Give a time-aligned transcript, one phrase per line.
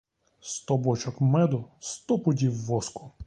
[0.53, 3.11] Сто бочок меду, сто пудів воску!